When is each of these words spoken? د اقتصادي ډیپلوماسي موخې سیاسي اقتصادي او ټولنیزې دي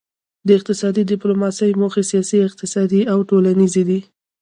د 0.47 0.49
اقتصادي 0.57 1.01
ډیپلوماسي 1.11 1.69
موخې 1.81 2.03
سیاسي 2.11 2.37
اقتصادي 2.47 3.01
او 3.11 3.19
ټولنیزې 3.29 3.83
دي 3.89 3.99